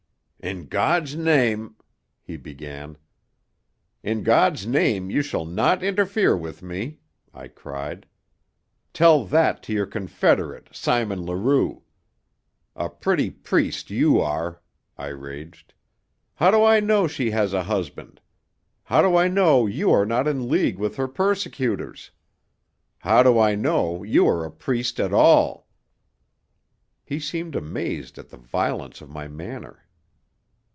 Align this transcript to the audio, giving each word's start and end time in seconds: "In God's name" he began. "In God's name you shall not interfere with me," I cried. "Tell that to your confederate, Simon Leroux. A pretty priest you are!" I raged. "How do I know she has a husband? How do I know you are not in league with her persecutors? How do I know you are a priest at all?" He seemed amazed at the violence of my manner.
"In 0.43 0.65
God's 0.65 1.15
name" 1.15 1.75
he 2.23 2.35
began. 2.35 2.97
"In 4.01 4.23
God's 4.23 4.65
name 4.65 5.11
you 5.11 5.21
shall 5.21 5.45
not 5.45 5.83
interfere 5.83 6.35
with 6.35 6.63
me," 6.63 6.97
I 7.31 7.47
cried. 7.47 8.07
"Tell 8.91 9.23
that 9.25 9.61
to 9.61 9.71
your 9.73 9.85
confederate, 9.85 10.67
Simon 10.71 11.23
Leroux. 11.27 11.83
A 12.75 12.89
pretty 12.89 13.29
priest 13.29 13.91
you 13.91 14.19
are!" 14.19 14.63
I 14.97 15.09
raged. 15.09 15.75
"How 16.33 16.49
do 16.49 16.63
I 16.63 16.79
know 16.79 17.05
she 17.07 17.29
has 17.29 17.53
a 17.53 17.65
husband? 17.65 18.19
How 18.85 19.03
do 19.03 19.15
I 19.15 19.27
know 19.27 19.67
you 19.67 19.91
are 19.91 20.07
not 20.07 20.27
in 20.27 20.49
league 20.49 20.79
with 20.79 20.95
her 20.95 21.07
persecutors? 21.07 22.09
How 22.97 23.21
do 23.21 23.37
I 23.37 23.53
know 23.53 24.01
you 24.01 24.25
are 24.27 24.43
a 24.43 24.49
priest 24.51 24.99
at 24.99 25.13
all?" 25.13 25.67
He 27.05 27.19
seemed 27.19 27.55
amazed 27.55 28.17
at 28.17 28.29
the 28.29 28.37
violence 28.37 29.01
of 29.01 29.09
my 29.11 29.27
manner. 29.27 29.85